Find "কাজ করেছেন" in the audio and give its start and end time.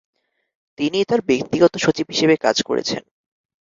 2.37-3.01